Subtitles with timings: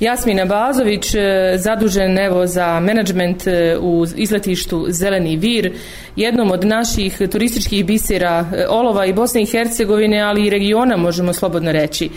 [0.00, 1.20] Jasmina Bazović, e,
[1.56, 5.72] zadužen evo za menadžment e, u izletištu Zeleni Vir,
[6.16, 11.32] jednom od naših turističkih bisera e, Olova i Bosne i Hercegovine, ali i regiona možemo
[11.32, 12.10] slobodno reći.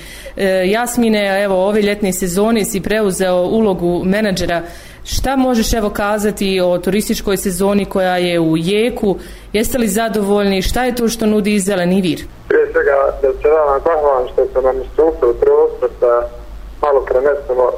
[0.66, 4.62] Jasmine, evo ove ljetne sezone si preuzeo ulogu menadžera
[5.06, 9.18] Šta možeš evo kazati o turističkoj sezoni koja je u jeku?
[9.54, 10.62] Jeste li zadovoljni?
[10.62, 12.26] Šta je to što nudi Zeleni vir?
[12.48, 16.43] Prije svega da se vam zahvalim što ste nam istupili prostor da
[16.94, 17.74] malo prenesemo e,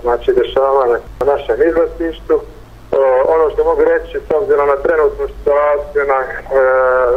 [0.00, 2.34] znači dešavanje na našem izletištu.
[2.34, 2.96] E,
[3.34, 6.28] ono što mogu reći s obzirom na trenutnu situaciju na, e,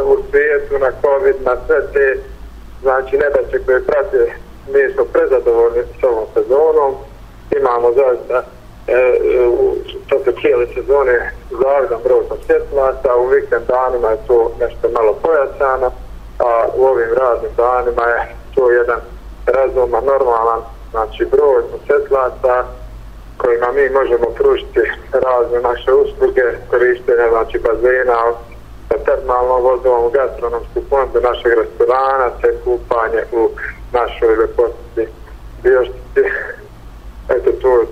[0.02, 2.18] u svijetu, na COVID, na sve te
[2.82, 4.32] znači nedaće koje prate,
[4.72, 6.94] mi smo prezadovoljni s ovom sezonom.
[7.58, 8.42] Imamo zaista
[8.86, 9.18] e,
[10.08, 15.90] to se cijele sezone zavidan broj posjetlaca, u vikend danima je to nešto malo pojačano,
[16.38, 18.20] a u ovim raznim danima je
[18.54, 19.00] to jedan
[19.46, 22.54] razuman, normalan znači broj posjetlaca
[23.36, 24.82] kojima mi možemo pružiti
[25.12, 28.18] razne naše usluge, korištenja znači bazena,
[29.06, 33.42] termalnom vozovom gastronomsku fondu našeg restorana, te kupanje u
[33.92, 35.04] našoj lepotiti
[35.62, 36.22] bioštici.
[37.34, 37.86] Eto, to je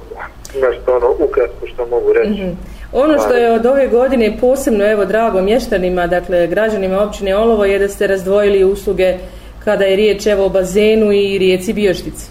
[0.69, 2.43] nešto ono ukratko što mogu reći.
[2.43, 2.55] Mm -hmm.
[2.93, 7.79] Ono što je od ove godine posebno evo drago mještanima, dakle građanima općine Olovo je
[7.79, 9.15] da ste razdvojili usluge
[9.65, 12.31] kada je riječ evo o bazenu i rijeci Bioštici.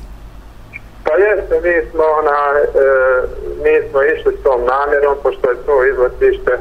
[1.63, 2.87] Mi smo, na, e,
[3.63, 6.57] mi smo išli s tom namjerom, pošto je to izletište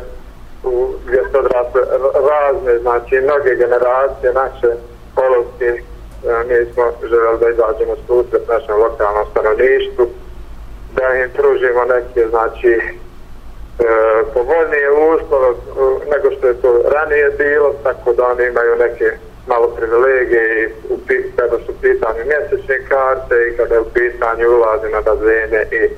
[0.65, 1.83] u, gdje se odrasle
[2.31, 4.69] razne, znači mnoge generacije naše
[5.15, 5.81] polovske, e,
[6.49, 10.07] mi smo želeli da izađemo susret našem lokalnom stanovništvu,
[10.97, 12.83] da im pružimo neke, znači, e,
[14.35, 15.55] povoljnije uslove e,
[16.13, 19.11] nego što je to ranije bilo, tako da oni imaju neke
[19.47, 20.99] malo privilegije u,
[21.37, 25.91] kada su pitanju mjesečne karte i kada je u pitanju ulazi na bazene i e,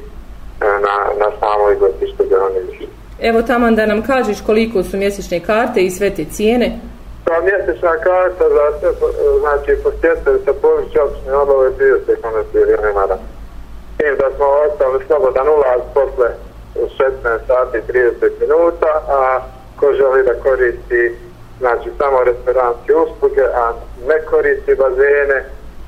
[0.61, 2.89] na, na samo izletište gdje oni.
[3.21, 6.79] Evo tamo da nam kažeš koliko su mjesečne karte i sve te cijene.
[7.25, 8.91] Pa mjesečna karta za sve,
[9.41, 13.19] znači posjetitelj sa povrća općine obave 30 konvertirane mada.
[13.97, 16.29] Tim da smo ostali slobodan ulaz posle
[16.75, 19.41] 16 sati 30 minuta, a
[19.81, 21.24] ko želi da koristi
[21.59, 23.73] znači samo restoranske usluge, a
[24.09, 25.45] ne koristi bazene,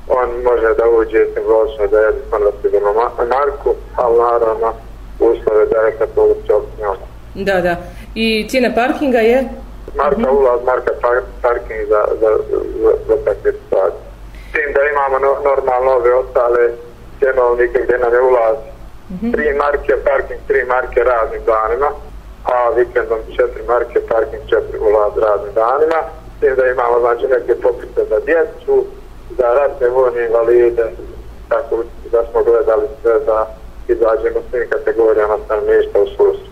[0.07, 2.93] on može da uđe simbolično da je konvertibilnu
[3.29, 4.73] marku, ali naravno
[5.19, 6.95] uslove da je kad uliče opcijom.
[7.35, 7.75] Da, da.
[8.15, 9.49] I cijena parkinga je?
[9.95, 10.39] Marka -huh.
[10.39, 10.91] ulaz, marka
[11.41, 14.07] parking za, za, za, za takve situacije.
[14.53, 16.69] Tim da imamo no, normalno ove ostale
[17.19, 19.31] cenovnike gdje nam je ulaz uh -huh.
[19.33, 21.89] tri marke, parking tri marke raznim danima
[22.53, 25.99] a vikendom četiri marke, parking četiri ulaz raznim danima,
[26.37, 28.73] s tim da imamo znači neke popise za djecu,
[29.37, 30.85] za ratne vojne invalide,
[31.49, 31.75] tako
[32.11, 33.39] da smo gledali sve da
[33.87, 36.47] izađemo svim kategorijama stanovništva u susru.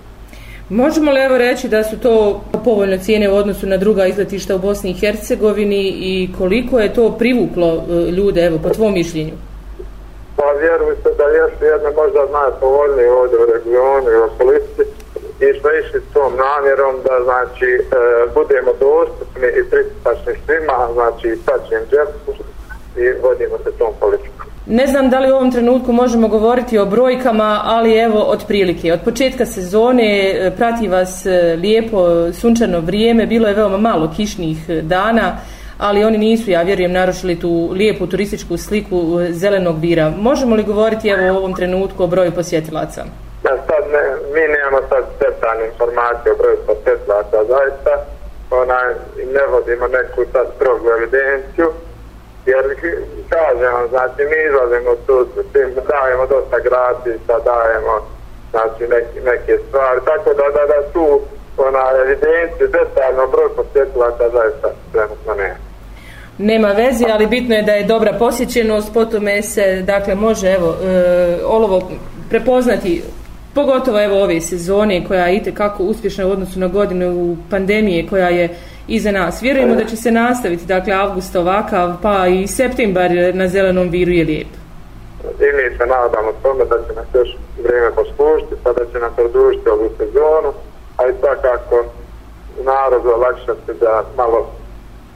[0.69, 4.59] Možemo li evo reći da su to povoljne cijene u odnosu na druga izletišta u
[4.59, 9.33] Bosni i Hercegovini i koliko je to privuklo e, ljude, evo, po tvom mišljenju?
[10.35, 14.94] Pa vjerujte da jesu jedne možda najpovoljnije ovdje u regionu i u politici,
[15.40, 17.81] i smo išli s tom namjerom da znači e,
[18.35, 22.31] budemo dostupni i pristupačni svima, znači pačnim džepu
[23.03, 24.45] i vodimo se tom politikom.
[24.68, 28.94] Ne znam da li u ovom trenutku možemo govoriti o brojkama, ali evo od prilike.
[28.94, 34.69] Od početka sezone e, prati vas e, lijepo sunčano vrijeme, bilo je veoma malo kišnih
[34.69, 35.38] e, dana,
[35.78, 40.13] ali oni nisu, ja vjerujem, narušili tu lijepu turističku sliku zelenog bira.
[40.18, 43.06] Možemo li govoriti evo u ovom trenutku o broju posjetilaca?
[44.34, 47.94] Mi nemamo sad detaljne informacije o broju posjetilaca, zaista.
[48.52, 48.80] Ona,
[49.36, 51.68] ne vodimo neku sad strogu evidenciju.
[52.46, 52.63] Jer,
[53.30, 57.96] kažemo, znači, mi izlazimo tu, tim dajemo dosta gratisa, dajemo,
[58.52, 60.00] znači, neke, neke stvari.
[60.06, 61.22] Tako da, da, da tu,
[61.57, 65.66] ona, evidenciju, detaljno broj posjetilaca, zaista, trenutno nema
[66.38, 71.38] nema veze, ali bitno je da je dobra posjećenost, potome se, dakle, može, evo, e,
[71.46, 71.92] olovo
[72.30, 73.04] prepoznati
[73.56, 78.30] pogotovo evo ove sezone koja je kako uspješna u odnosu na godinu u pandemije koja
[78.30, 78.50] je
[78.88, 79.42] iza nas.
[79.42, 84.25] Vjerujemo da će se nastaviti, dakle, avgust ovakav, pa i septembar na zelenom viru je
[84.25, 84.48] lijep.
[85.24, 87.30] I mi se nadamo tome da će nas još
[87.63, 90.54] vrijeme poslušiti, pa da će nam produžiti ovu sezonu,
[90.98, 91.86] a i svakako
[92.63, 94.52] narodu olakšati da malo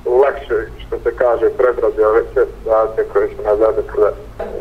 [0.06, 0.58] lakše,
[0.88, 4.10] što se kaže, prebrodi ove sve situacije koje su nas zadekle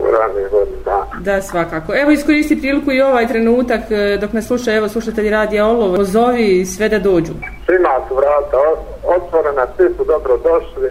[0.00, 1.06] u ranih godina.
[1.20, 1.92] Da, svakako.
[1.96, 6.66] Evo iskoristi priliku i ovaj trenutak e, dok nas sluša, evo slušatelji radija Olovo, pozovi
[6.66, 7.32] sve da dođu.
[7.66, 8.58] Svima su vrata
[9.16, 10.90] otvorena, svi su dobro došli,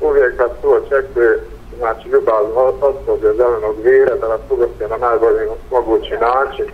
[0.00, 1.38] uvijek vas tu očekuje
[1.78, 6.66] znači ljubavno osoblje zelenog vira da nas ugosti na najboljim odgovarajući način